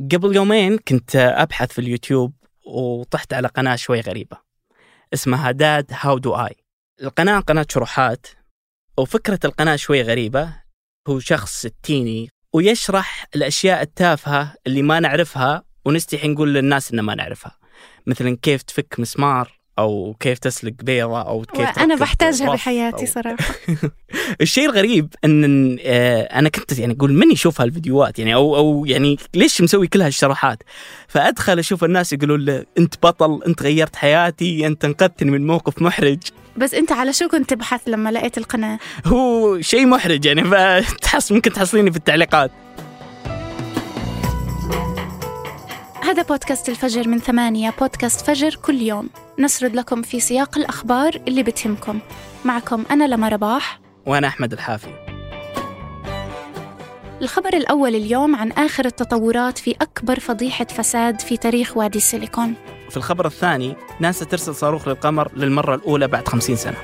[0.00, 2.34] قبل يومين كنت أبحث في اليوتيوب
[2.66, 4.36] وطحت على قناة شوي غريبة
[5.14, 6.56] اسمها Dad How Do I
[7.02, 8.26] القناة قناة شروحات
[8.98, 10.54] وفكرة القناة شوي غريبة
[11.08, 17.58] هو شخص ستيني ويشرح الأشياء التافهة اللي ما نعرفها ونستحي نقول للناس إن ما نعرفها
[18.06, 23.06] مثلا كيف تفك مسمار أو كيف تسلق بيضة أو كيف أنا بحتاجها بحياتي أو...
[23.06, 23.54] صراحة.
[24.40, 29.18] الشيء الغريب إن آه، أنا كنت يعني أقول من يشوف هالفيديوهات؟ يعني أو أو يعني
[29.34, 30.62] ليش مسوي كل هالشروحات
[31.08, 36.18] فأدخل أشوف الناس يقولون له أنت بطل أنت غيرت حياتي أنت أنقذتني من موقف محرج.
[36.56, 41.52] بس أنت على شو كنت تبحث لما لقيت القناة؟ هو شيء محرج يعني فتحس ممكن
[41.52, 42.50] تحصليني في التعليقات.
[46.08, 49.08] هذا بودكاست الفجر من ثمانية بودكاست فجر كل يوم.
[49.38, 51.98] نسرد لكم في سياق الأخبار اللي بتهمكم.
[52.44, 53.80] معكم أنا لما رباح.
[54.06, 54.88] وأنا أحمد الحافي.
[57.22, 62.54] الخبر الأول اليوم عن آخر التطورات في أكبر فضيحة فساد في تاريخ وادي السيليكون.
[62.90, 66.76] في الخبر الثاني ناسا ترسل صاروخ للقمر للمرة الأولى بعد خمسين سنة.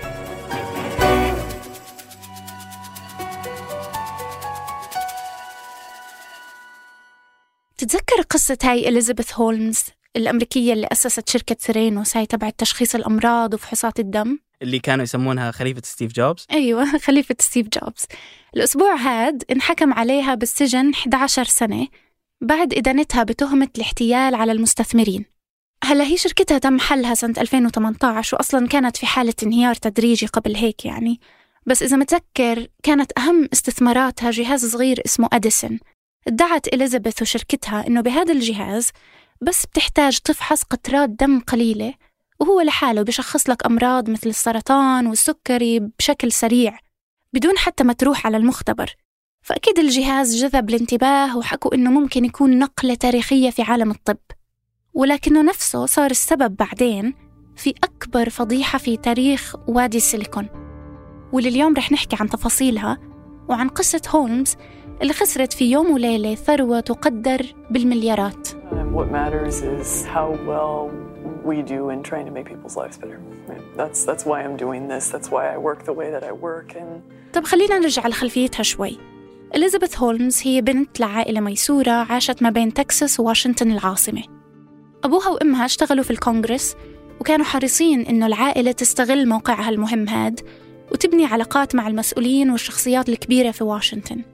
[8.34, 9.84] قصة هاي إليزابيث هولمز
[10.16, 14.38] الأمريكية اللي أسست شركة ثيرانوس هاي تبعت تشخيص الأمراض وفحوصات الدم.
[14.62, 16.46] اللي كانوا يسمونها خليفة ستيف جوبز.
[16.52, 18.05] أيوة خليفة ستيف جوبز.
[18.56, 21.88] الأسبوع هاد انحكم عليها بالسجن 11 سنة
[22.40, 25.24] بعد إدانتها بتهمة الاحتيال على المستثمرين.
[25.84, 30.84] هلا هي شركتها تم حلها سنة 2018 وأصلا كانت في حالة انهيار تدريجي قبل هيك
[30.84, 31.20] يعني.
[31.66, 35.78] بس إذا متذكر كانت أهم استثماراتها جهاز صغير اسمه أديسون
[36.27, 38.91] ادعت إليزابيث وشركتها إنه بهذا الجهاز
[39.41, 41.94] بس بتحتاج تفحص قطرات دم قليلة
[42.41, 46.78] وهو لحاله بشخص لك أمراض مثل السرطان والسكري بشكل سريع
[47.34, 48.95] بدون حتى ما تروح على المختبر.
[49.42, 54.17] فأكيد الجهاز جذب الانتباه وحكوا إنه ممكن يكون نقلة تاريخية في عالم الطب.
[54.95, 57.14] ولكنه نفسه صار السبب بعدين
[57.56, 60.48] في أكبر فضيحة في تاريخ وادي السيليكون.
[61.33, 62.98] واللي اليوم رح نحكي عن تفاصيلها
[63.48, 64.57] وعن قصة هولمز
[65.02, 68.48] اللي خسرت في يوم وليلة ثروة تقدر بالمليارات
[68.94, 70.90] what matters is how well
[71.50, 73.18] we do in trying to make people's lives better.
[73.80, 75.04] That's that's why I'm doing this.
[75.14, 77.02] That's why I work the way that I work and
[77.33, 78.98] طب خلينا نرجع لخلفيتها شوي.
[79.54, 84.22] إليزابيث هولمز هي بنت لعائلة ميسورة عاشت ما بين تكساس وواشنطن العاصمة.
[85.04, 86.77] أبوها وأمها اشتغلوا في الكونغرس
[87.20, 90.40] وكانوا حريصين إنه العائلة تستغل موقعها المهم هاد
[90.92, 94.33] وتبني علاقات مع المسؤولين والشخصيات الكبيرة في واشنطن.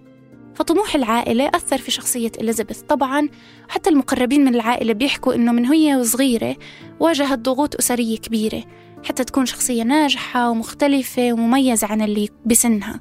[0.61, 2.81] فطموح العائلة أثر في شخصية إليزابيث.
[2.81, 3.29] طبعا
[3.69, 6.57] حتى المقربين من العائلة بيحكوا إنه من هي وصغيرة
[7.01, 8.65] واجهت ضغوط أسرية كبيرة
[9.05, 13.01] حتى تكون شخصية ناجحة ومختلفة ومميزة عن اللي بسنها.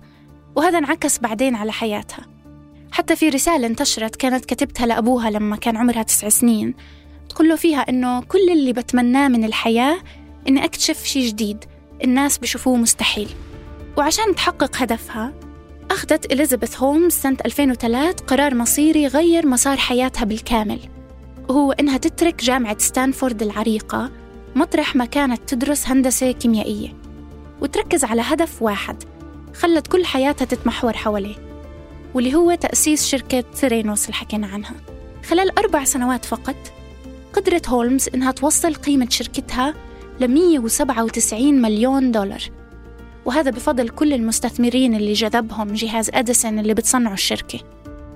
[0.55, 2.25] وهذا انعكس بعدين على حياتها.
[2.91, 6.75] حتى في رسالة انتشرت كانت كتبتها لأبوها لما كان عمرها تسع سنين.
[7.29, 9.97] تقول له فيها إنه كل اللي بتمناه من الحياة
[10.49, 11.65] إني أكتشف شيء جديد.
[12.03, 13.29] الناس بشوفوه مستحيل.
[13.97, 15.48] وعشان تحقق هدفها
[15.91, 20.79] أخذت إليزابيث هولمز سنة 2003 قرار مصيري غير مسار حياتها بالكامل.
[21.49, 24.11] وهو إنها تترك جامعة ستانفورد العريقة
[24.55, 26.93] مطرح ما كانت تدرس هندسة كيميائية.
[27.61, 29.03] وتركز على هدف واحد
[29.55, 31.35] خلت كل حياتها تتمحور حواليه
[32.13, 34.75] واللي هو تأسيس شركة سيرينوس اللي حكينا عنها.
[35.29, 36.55] خلال أربع سنوات فقط
[37.33, 39.73] قدرت هولمز إنها توصل قيمة شركتها
[40.19, 42.58] ل 197 مليون دولار.
[43.29, 47.59] وهذا بفضل كل المستثمرين اللي جذبهم جهاز أديسون اللي بتصنعه الشركة.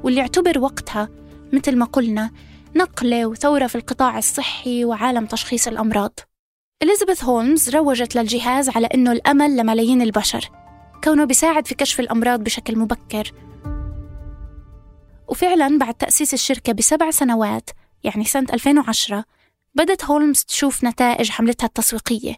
[0.04, 1.10] واللي يعتبر وقتها
[1.52, 2.32] مثل ما قلنا
[2.76, 6.20] نقلة وثورة في القطاع الصحي وعالم تشخيص الأمراض.
[6.84, 10.50] إليزابيث هولمز روجت للجهاز على أنه الأمل لملايين البشر.
[11.04, 13.32] كونه بيساعد في كشف الأمراض بشكل مبكر.
[15.28, 17.70] وفعلا بعد تأسيس الشركة بسبع سنوات
[18.04, 19.24] يعني سنة 2010
[19.76, 22.36] بدت هولمز تشوف نتائج حملتها التسويقية.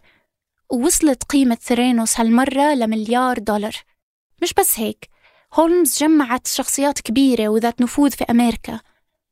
[0.71, 3.75] ووصلت قيمة ثرينوس هالمرة لمليار دولار.
[4.41, 5.09] مش بس هيك
[5.53, 8.79] هولمز جمعت شخصيات كبيرة وذات نفوذ في أمريكا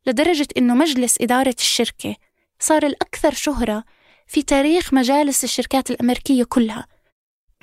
[0.05, 2.15] لدرجة إنه مجلس إدارة الشركة
[2.59, 3.83] صار الأكثر شهرة
[4.27, 6.87] في تاريخ مجالس الشركات الأمريكية كلها.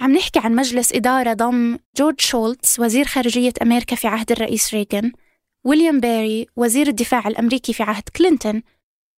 [0.00, 5.12] عم نحكي عن مجلس إدارة ضم جورج شولتز وزير خارجية أمريكا في عهد الرئيس ريغان
[5.64, 8.62] ويليام بيري وزير الدفاع الأمريكي في عهد كلينتون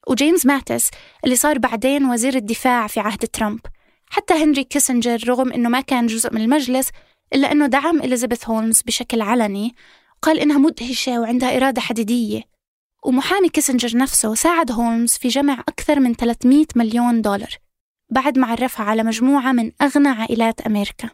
[0.08, 0.90] وجيمس ماتس
[1.25, 3.60] اللي صار بعدين وزير الدفاع في عهد ترامب.
[4.12, 6.91] حتى هنري كيسنجر رغم أنه ما كان جزء من المجلس
[7.35, 9.75] إلا أنه دعم إليزابيث هولمز بشكل علني
[10.17, 12.43] وقال إنها مدهشة وعندها إرادة حديدية.
[13.05, 17.56] ومحامي كيسنجر نفسه ساعد هولمز في جمع أكثر من 300 مليون دولار
[18.11, 21.11] بعد ما عرفها على مجموعة من أغنى عائلات أمريكا.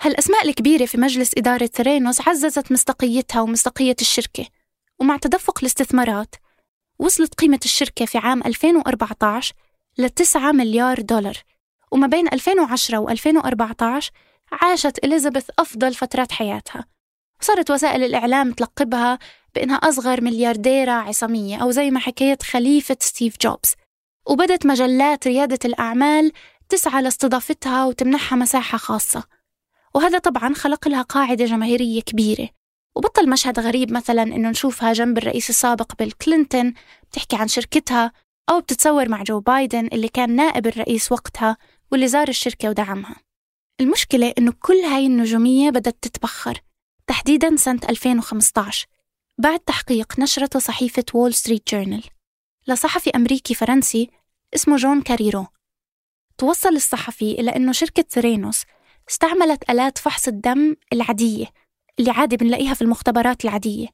[0.00, 4.46] هالأسماء الكبيرة في مجلس إدارة ثرينوس عززت مصداقيتها ومصداقية الشركة
[5.00, 6.34] ومع تدفق الاستثمارات
[6.98, 9.54] وصلت قيمة الشركة في عام 2014
[9.98, 11.51] ل 9 مليار دولار.
[11.92, 14.10] وما بين 2010 و 2014
[14.52, 16.84] عاشت إليزابيث أفضل فترات حياتها.
[17.40, 19.18] صارت وسائل الإعلام تلقبها
[19.54, 23.74] بأنها أصغر مليارديرة عصامية أو زي ما حكيت خليفة ستيف جوبز.
[24.26, 26.32] وبدت مجلات ريادة الأعمال
[26.68, 29.24] تسعى لاستضافتها وتمنحها مساحة خاصة.
[29.94, 32.48] وهذا طبعا خلق لها قاعدة جماهيرية كبيرة.
[32.96, 36.74] وبطل مشهد غريب مثلا إنه نشوفها جنب الرئيس السابق بيل كلينتون
[37.10, 38.12] بتحكي عن شركتها
[38.50, 41.56] أو بتتصور مع جو بايدن اللي كان نائب الرئيس وقتها
[41.92, 43.16] واللي زار الشركة ودعمها.
[43.80, 46.60] المشكلة إنه كل هاي النجومية بدأت تتبخر
[47.06, 48.86] تحديدا سنة 2015
[49.38, 52.04] بعد تحقيق نشرته صحيفة وول ستريت جورنال
[52.68, 54.10] لصحفي أمريكي فرنسي
[54.54, 55.46] اسمه جون كاريرو.
[56.38, 58.62] توصل الصحفي إلى أنه شركة ثرينوس
[59.10, 61.46] استعملت آلات فحص الدم العادية
[61.98, 63.88] اللي عادي بنلاقيها في المختبرات العادية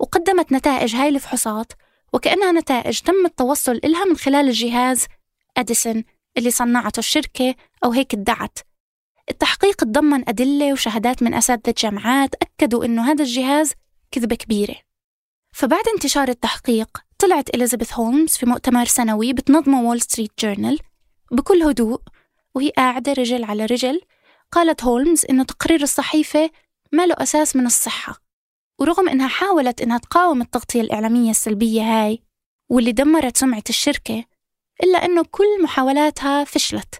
[0.00, 1.72] وقدمت نتائج هاي الفحوصات
[2.12, 5.06] وكأنها نتائج تم التوصل إلها من خلال الجهاز
[5.56, 6.04] أديسون
[6.38, 8.58] اللي صنعته الشركة أو هيك ادعت.
[9.30, 13.72] التحقيق تضمن أدلة وشهادات من أساتذة جامعات أكدوا إنه هذا الجهاز
[14.10, 14.76] كذبة كبيرة.
[15.52, 16.88] فبعد انتشار التحقيق
[17.18, 20.78] طلعت إليزابيث هولمز في مؤتمر سنوي بتنظمه وول ستريت جورنال
[21.32, 22.00] بكل هدوء
[22.54, 24.00] وهي قاعدة رجل على رجل
[24.52, 26.50] قالت هولمز إنه تقرير الصحيفة
[26.92, 28.22] ما له أساس من الصحة
[28.78, 32.22] ورغم إنها حاولت إنها تقاوم التغطية الإعلامية السلبية هاي
[32.68, 34.24] واللي دمرت سمعة الشركة
[34.82, 36.94] إلا إنه كل محاولاتها فشلت.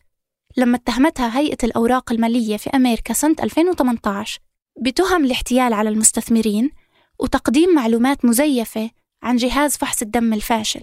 [0.56, 4.40] لما اتهمتها هيئة الأوراق المالية في أمريكا سنة 2018
[4.80, 6.70] بتهم الاحتيال على المستثمرين
[7.18, 8.90] وتقديم معلومات مزيفة
[9.22, 10.82] عن جهاز فحص الدم الفاشل.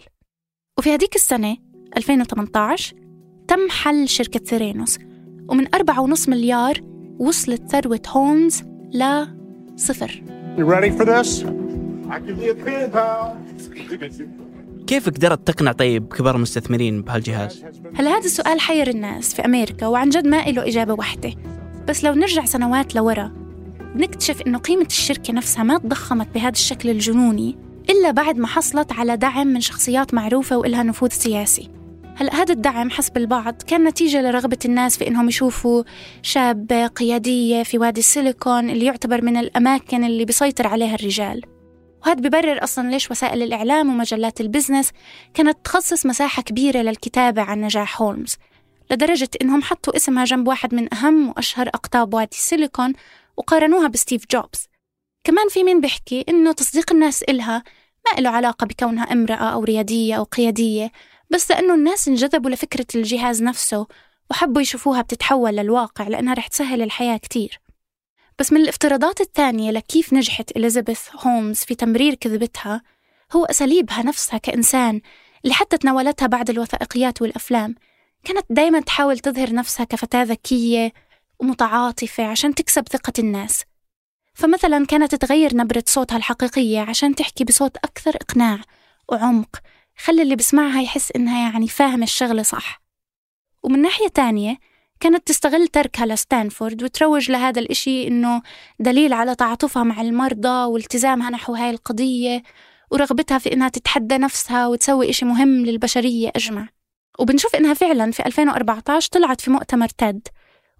[0.77, 1.57] وفي هذيك السنة
[1.97, 2.95] 2018
[3.47, 4.99] تم حل شركة ثيرينوس
[5.49, 6.81] ومن 4.5 مليار
[7.19, 8.61] وصلت ثروة هولمز
[8.93, 9.25] ل
[9.75, 10.23] صفر.
[14.89, 17.65] كيف قدرت تقنع طيب كبار المستثمرين بهالجهاز؟
[17.95, 21.33] هلا هذا السؤال حير الناس في أمريكا وعن جد ما له إجابة واحدة؟
[21.87, 23.31] بس لو نرجع سنوات لورا
[23.95, 27.57] بنكتشف إنه قيمة الشركة نفسها ما تضخمت بهذا الشكل الجنوني
[27.89, 31.69] إلا بعد ما حصلت على دعم من شخصيات معروفة وإلها نفوذ سياسي.
[32.15, 35.83] هلا هذا الدعم حسب البعض كان نتيجة لرغبة الناس في إنهم يشوفوا
[36.21, 41.58] شاب قيادية في وادي السيليكون اللي يعتبر من الأماكن اللي بيسيطر عليها الرجال؟
[42.01, 44.91] وهذا ببرر أصلا ليش وسائل الإعلام ومجلات البزنس
[45.33, 48.35] كانت تخصص مساحة كبيرة للكتابة عن نجاح هولمز
[48.91, 52.93] لدرجة إنهم حطوا اسمها جنب واحد من أهم وأشهر أقطاب وادي السيليكون
[53.37, 54.67] وقارنوها بستيف جوبز.
[55.23, 57.63] كمان في مين بيحكي إنه تصديق الناس إلها
[58.05, 60.91] ما له علاقة بكونها امرأة أو ريادية أو قيادية
[61.29, 63.87] بس لأنه الناس انجذبوا لفكرة الجهاز نفسه
[64.31, 67.59] وحبوا يشوفوها بتتحول للواقع لأنها رح تسهل الحياة كتير.
[68.39, 72.81] بس من الافتراضات الثانية لكيف نجحت إليزابيث هومز في تمرير كذبتها
[73.35, 75.01] هو أساليبها نفسها كإنسان
[75.43, 77.75] اللي حتى تناولتها بعد الوثائقيات والأفلام.
[78.23, 80.93] كانت دايما تحاول تظهر نفسها كفتاة ذكية
[81.39, 83.63] ومتعاطفة عشان تكسب ثقة الناس.
[84.33, 88.59] فمثلا كانت تغير نبرة صوتها الحقيقية عشان تحكي بصوت أكثر إقناع
[89.09, 89.57] وعمق
[89.97, 92.81] خلي اللي بسمعها يحس إنها يعني فاهم الشغلة صح.
[93.63, 94.57] ومن ناحية تانية
[94.99, 98.41] كانت تستغل تركها لستانفورد وتروج لهذا الإشي إنه
[98.79, 102.43] دليل على تعاطفها مع المرضى والتزامها نحو هاي القضية
[102.91, 106.67] ورغبتها في إنها تتحدى نفسها وتسوي إشي مهم للبشرية أجمع.
[107.19, 110.27] وبنشوف إنها فعلا في 2014 طلعت في مؤتمر تد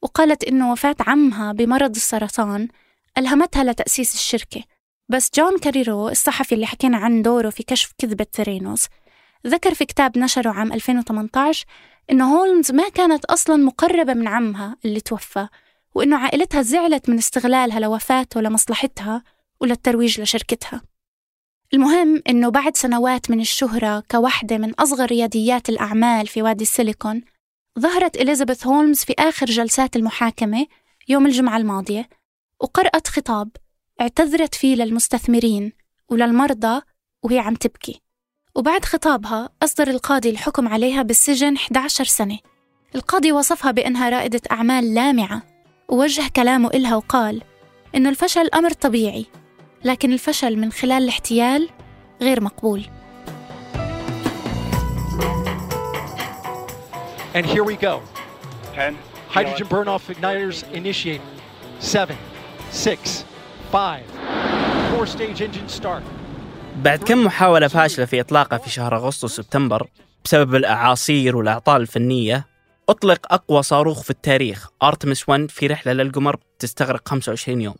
[0.02, 2.68] وقالت إنه وفاة عمها بمرض السرطان
[3.18, 4.64] ألهمتها لتأسيس الشركة.
[5.10, 8.88] بس جون كاريرو الصحفي اللي حكينا عن دوره في كشف كذبة ثرينوس
[9.48, 11.66] ذكر في كتاب نشره عام 2018
[12.12, 15.48] إنه هولمز ما كانت أصلا مقربة من عمها اللي توفى
[15.96, 19.24] وإنه عائلتها زعلت من استغلالها لوفاته لمصلحتها
[19.62, 20.82] وللترويج لشركتها.
[21.74, 27.22] المهم إنه بعد سنوات من الشهرة كوحدة من أصغر رياديات الأعمال في وادي السيليكون
[27.80, 30.68] ظهرت إليزابيث هولمز في آخر جلسات المحاكمة
[31.08, 32.10] يوم الجمعة الماضية
[32.60, 33.50] وقرأت خطاب
[34.02, 35.74] اعتذرت فيه للمستثمرين
[36.10, 36.82] وللمرضى
[37.24, 38.02] وهي عم تبكي.
[38.60, 42.40] وبعد خطابها أصدر القاضي الحكم عليها بالسجن 11 سنة
[42.96, 45.42] القاضي وصفها بأنها رائدة أعمال لامعة
[45.90, 47.42] ووجه كلامه إلها وقال
[47.96, 49.26] إنه الفشل أمر طبيعي
[49.84, 51.70] لكن الفشل من خلال الاحتيال
[52.22, 52.86] غير مقبول
[57.36, 58.02] And here we go.
[58.76, 58.96] 10.
[59.30, 61.22] Hydrogen burn off igniters initiate.
[61.80, 62.18] 7,
[62.72, 63.24] 6,
[63.72, 64.04] 5.
[64.92, 66.04] Four stage engine start.
[66.84, 69.88] بعد كم محاولة فاشلة في إطلاقه في شهر أغسطس سبتمبر
[70.26, 72.48] بسبب الأعاصير والأعطال الفنية؟
[72.90, 77.76] أطلق أقوى صاروخ في التاريخ أرتمس 1 في رحلة للقمر تستغرق 25 يوم.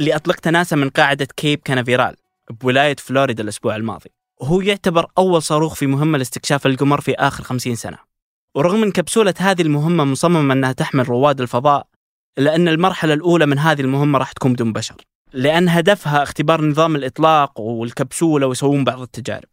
[0.00, 2.16] اللي أطلقت ناسا من قاعدة كيب كانافيرال
[2.50, 4.10] بولاية فلوريدا الأسبوع الماضي.
[4.40, 7.98] وهو يعتبر أول صاروخ في مهمة لاستكشاف القمر في آخر خمسين سنة.
[8.54, 11.86] ورغم أن كبسولة هذه المهمة مصممة أنها تحمل رواد الفضاء
[12.38, 15.09] إلا أن المرحلة الأولى من هذه المهمة راح تكون بدون بشر.
[15.32, 19.48] لأن هدفها اختبار نظام الإطلاق والكبسولة ويسوون بعض التجارب.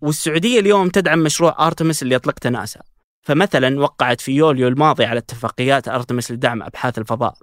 [0.00, 2.80] والسعودية اليوم تدعم مشروع أرتمس اللي أطلقته ناسا.
[3.22, 7.34] فمثلا وقعت في يوليو الماضي على اتفاقيات أرتمس لدعم أبحاث الفضاء.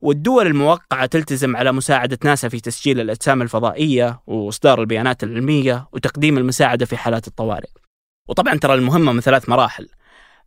[0.00, 6.86] والدول الموقعة تلتزم على مساعدة ناسا في تسجيل الأجسام الفضائية وإصدار البيانات العلمية وتقديم المساعدة
[6.86, 7.70] في حالات الطوارئ.
[8.28, 9.88] وطبعا ترى المهمة من ثلاث مراحل.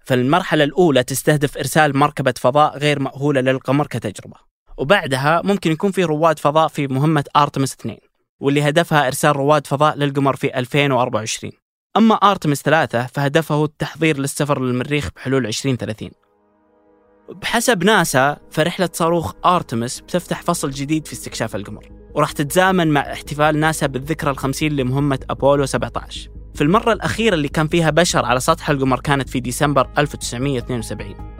[0.05, 4.48] فالمرحلة الأولى تستهدف إرسال مركبة فضاء غير مأهولة للقمر كتجربة.
[4.79, 7.97] وبعدها ممكن يكون في رواد فضاء في مهمة أرتمس 2
[8.39, 11.53] واللي هدفها إرسال رواد فضاء للقمر في 2024
[11.97, 16.09] أما أرتمس 3 فهدفه التحضير للسفر للمريخ بحلول 2030
[17.29, 23.59] بحسب ناسا فرحلة صاروخ أرتمس بتفتح فصل جديد في استكشاف القمر وراح تتزامن مع احتفال
[23.59, 28.69] ناسا بالذكرى الخمسين لمهمة أبولو 17 في المرة الأخيرة اللي كان فيها بشر على سطح
[28.69, 31.38] القمر كانت في ديسمبر 1972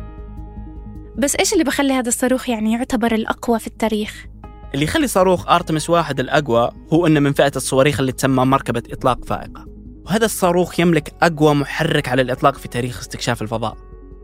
[1.17, 4.25] بس إيش اللي بخلي هذا الصاروخ يعني يعتبر الأقوى في التاريخ؟
[4.73, 9.25] اللي يخلي صاروخ أرتمس واحد الأقوى هو أنه من فئة الصواريخ اللي تسمى مركبة إطلاق
[9.25, 9.65] فائقة.
[10.05, 13.77] وهذا الصاروخ يملك أقوى محرك على الإطلاق في تاريخ استكشاف الفضاء.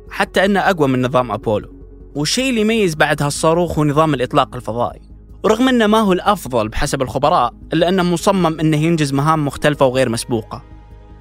[0.10, 1.76] حتى أنه أقوى من نظام أبولو.
[2.16, 5.02] والشيء اللي يميز بعد هالصاروخ هو نظام الإطلاق الفضائي.
[5.44, 10.10] ورغم أنه ما هو الأفضل بحسب الخبراء إلا أنه مصمم أنه ينجز مهام مختلفة وغير
[10.10, 10.64] مسبوقة.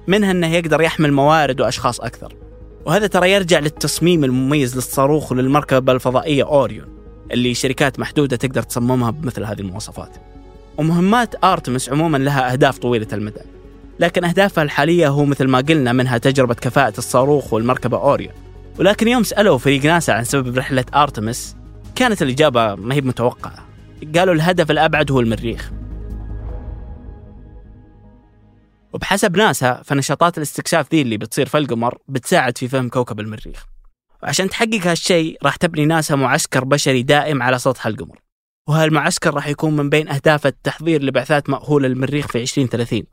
[0.07, 2.44] منها أنه يقدر يحمل موارد وأشخاص أكثر.
[2.85, 6.85] وهذا ترى يرجع للتصميم المميز للصاروخ وللمركبة الفضائية أوريون
[7.31, 10.17] اللي شركات محدودة تقدر تصممها بمثل هذه المواصفات.
[10.77, 13.41] ومهمات آرتمس عموما لها أهداف طويلة المدى
[13.99, 18.33] لكن أهدافها الحالية هو مثل ما قلنا منها تجربة كفاءة الصاروخ والمركبة أوريون.
[18.79, 21.55] ولكن يوم سألوا فريق ناسا عن سبب رحلة آرتمس
[21.95, 23.65] كانت الإجابة ما هي متوقعة.
[24.15, 25.71] قالوا الهدف الأبعد هو المريخ.
[28.95, 33.65] وبحسب ناسا فنشاطات الاستكشاف ذي اللي بتصير في القمر بتساعد في فهم كوكب المريخ.
[34.23, 38.19] وعشان تحقق هالشيء راح تبني ناسا معسكر بشري دائم على سطح القمر.
[38.69, 43.03] وهالمعسكر راح يكون من بين أهداف التحضير لبعثات مأهولة للمريخ في 2030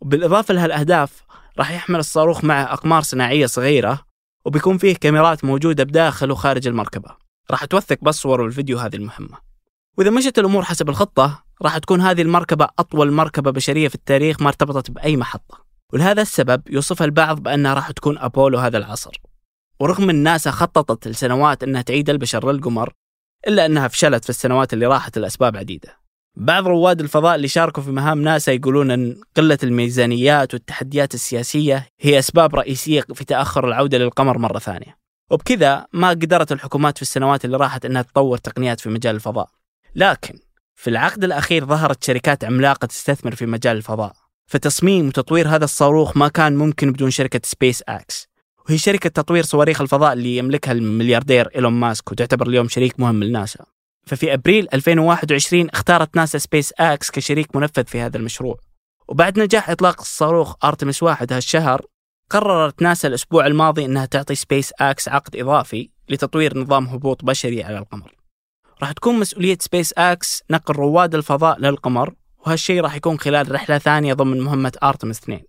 [0.00, 1.22] وبالإضافة لهالأهداف
[1.58, 4.02] راح يحمل الصاروخ معه أقمار صناعية صغيرة
[4.44, 7.10] وبيكون فيه كاميرات موجودة بداخل وخارج المركبة.
[7.50, 9.38] راح توثق بالصور والفيديو هذه المهمة.
[9.98, 14.48] وإذا مشت الأمور حسب الخطة راح تكون هذه المركبة أطول مركبة بشرية في التاريخ ما
[14.48, 15.66] ارتبطت بأي محطة.
[15.92, 19.20] ولهذا السبب يوصفها البعض بأنها راح تكون أبولو هذا العصر.
[19.80, 22.92] ورغم أن ناسا خططت لسنوات أنها تعيد البشر للقمر
[23.48, 25.96] إلا أنها فشلت في السنوات اللي راحت لأسباب عديدة.
[26.36, 32.18] بعض رواد الفضاء اللي شاركوا في مهام ناسا يقولون أن قلة الميزانيات والتحديات السياسية هي
[32.18, 34.98] أسباب رئيسية في تأخر العودة للقمر مرة ثانية.
[35.30, 39.48] وبكذا ما قدرت الحكومات في السنوات اللي راحت أنها تطور تقنيات في مجال الفضاء.
[39.96, 40.38] لكن
[40.74, 44.12] في العقد الأخير ظهرت شركات عملاقة تستثمر في مجال الفضاء.
[44.46, 48.28] فتصميم وتطوير هذا الصاروخ ما كان ممكن بدون شركة سبيس أكس
[48.68, 53.64] وهي شركة تطوير صواريخ الفضاء اللي يملكها الملياردير إيلون ماسك وتعتبر اليوم شريك مهم لناسا
[54.06, 58.58] ففي أبريل 2021 اختارت ناسا سبيس أكس كشريك منفذ في هذا المشروع.
[59.08, 61.86] وبعد نجاح إطلاق الصاروخ أرتمس واحد هالشهر
[62.30, 67.78] قررت ناسا الأسبوع الماضي أنها تعطي سبيس أكس عقد إضافي لتطوير نظام هبوط بشري على
[67.78, 68.25] القمر.
[68.80, 74.14] راح تكون مسؤولية سبيس أكس نقل رواد الفضاء للقمر وهالشيء راح يكون خلال رحلة ثانية
[74.14, 75.40] ضمن مهمة أرتمس 2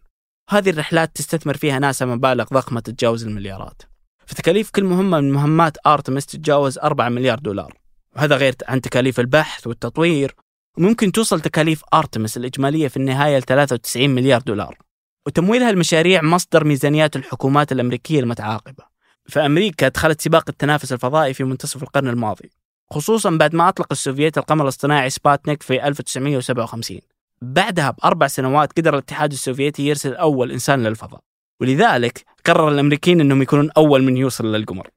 [0.49, 3.81] هذه الرحلات تستثمر فيها ناسا مبالغ ضخمة تتجاوز المليارات.
[4.25, 7.73] فتكاليف كل مهمة من مهمات أرتمس تتجاوز 4 مليار دولار.
[8.15, 10.35] وهذا غير عن تكاليف البحث والتطوير
[10.77, 14.77] وممكن توصل تكاليف أرتمس الإجمالية في النهاية ل 93 مليار دولار.
[15.25, 18.83] وتمويل هالمشاريع مصدر ميزانيات الحكومات الأمريكية المتعاقبة.
[19.29, 22.51] فأمريكا دخلت سباق التنافس الفضائي في منتصف القرن الماضي.
[22.91, 26.99] خصوصا بعد ما أطلق السوفييت القمر الاصطناعي سباتنيك في 1957
[27.41, 31.19] بعدها بأربع سنوات قدر الاتحاد السوفيتي يرسل أول إنسان للفضاء
[31.61, 34.87] ولذلك قرر الأمريكيين أنهم يكونون أول من يوصل للقمر.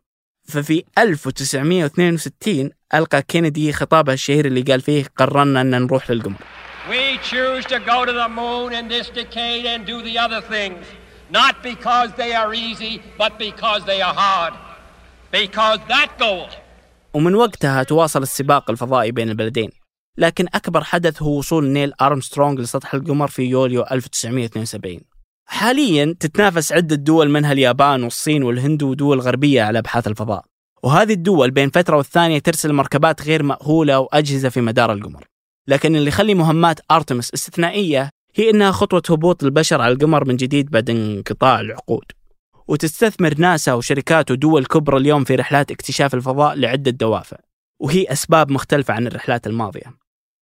[0.45, 6.39] ففي 1962 ألقى كينيدي خطابه الشهير اللي قال فيه قررنا أن نروح للقمر.
[6.89, 10.85] We choose to go to the moon in this decade and do the other things,
[11.31, 14.55] not because they are easy, but because they are hard.
[15.31, 16.49] Because that goal
[17.15, 19.71] ومن وقتها تواصل السباق الفضائي بين البلدين.
[20.19, 25.01] لكن أكبر حدث هو وصول نيل أرمسترونغ لسطح القمر في يوليو 1972
[25.47, 30.45] حاليا تتنافس عدة دول منها اليابان والصين والهند ودول غربية على أبحاث الفضاء.
[30.83, 35.25] وهذه الدول بين فترة والثانية ترسل مركبات غير مأهولة وأجهزة في مدار القمر.
[35.69, 40.71] لكن اللي يخلي مهمات أرتمس استثنائية هي إنها خطوة هبوط البشر على القمر من جديد
[40.71, 42.05] بعد انقطاع العقود.
[42.71, 47.37] وتستثمر ناسا وشركات ودول كبرى اليوم في رحلات اكتشاف الفضاء لعدة دوافع
[47.81, 49.95] وهي أسباب مختلفة عن الرحلات الماضية.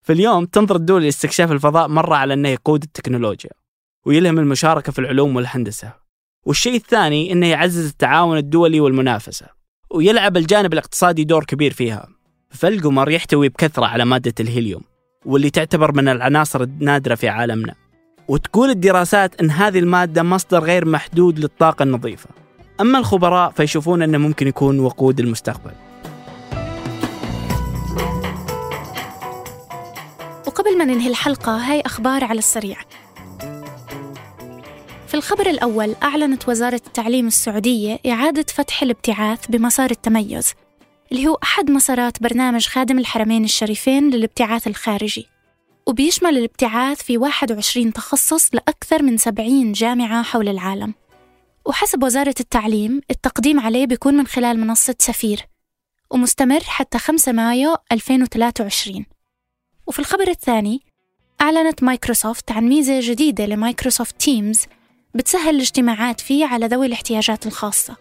[0.03, 3.51] في اليوم تنظر الدول لاستكشاف الفضاء مرة على أنه يقود التكنولوجيا
[4.07, 5.93] ويلهم المشاركة في العلوم والهندسة.
[6.47, 9.47] والشيء الثاني أنه يعزز التعاون الدولي والمنافسة
[9.91, 12.09] ويلعب الجانب الاقتصادي دور كبير فيها.
[12.51, 14.83] فالقمر يحتوي بكثرة على مادة الهيليوم
[15.25, 17.75] واللي تعتبر من العناصر النادرة في عالمنا.
[18.29, 22.29] وتقول الدراسات أن هذه المادة مصدر غير محدود للطاقة النظيفة.
[22.81, 25.71] أما الخبراء فيشوفون أنه ممكن يكون وقود المستقبل.
[30.47, 32.77] وقبل ما ننهي الحلقة هاي أخبار على السريع.
[35.07, 40.55] في الخبر الأول أعلنت وزارة التعليم السعودية إعادة فتح الابتعاث بمسار التميز
[41.13, 45.38] اللي هو أحد مسارات برنامج خادم الحرمين الشريفين للابتعاث الخارجي.
[45.89, 50.95] وبيشمل الابتعاث في 21 تخصص لأكثر من 70 جامعة حول العالم.
[51.67, 55.47] وحسب وزارة التعليم التقديم عليه بيكون من خلال منصة سفير
[56.11, 59.07] ومستمر حتى 5 مايو 2023
[59.87, 60.81] وفي الخبر الثاني
[61.41, 64.63] أعلنت مايكروسوفت عن ميزة جديدة لمايكروسوفت تيمز
[65.15, 67.97] بتسهل الاجتماعات فيه على ذوي الاحتياجات الخاصة.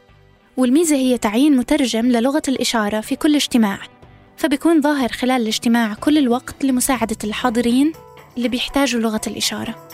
[0.58, 3.97] والميزة هي تعيين مترجم للغة الإشارة في كل اجتماع.
[4.38, 7.94] فبيكون ظاهر خلال الاجتماع كل الوقت لمساعدة الحاضرين
[8.38, 9.88] اللي بيحتاجوا لغة الإشارة.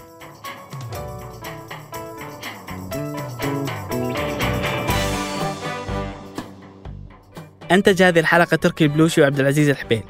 [7.71, 10.03] أنتج هذه الحلقة تركي البلوشي وعبد العزيز الحبيل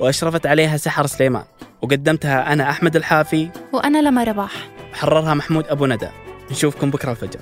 [0.00, 1.44] وأشرفت عليها سحر سليمان
[1.82, 4.52] وقدمتها أنا أحمد الحافي وأنا لما رباح.
[4.92, 6.08] وحررها محمود أبو ندى.
[6.50, 7.40] نشوفكم بكرة الفجر.